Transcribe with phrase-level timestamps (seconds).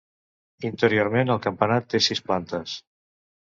[0.69, 2.75] Interiorment, el campanar té sis plantes.